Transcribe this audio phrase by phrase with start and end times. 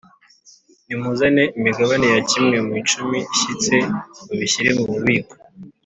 [0.85, 3.75] Nimuzane imigabane ya kimwe mu icumi ishyitse
[4.25, 5.33] mubishyire mu bubiko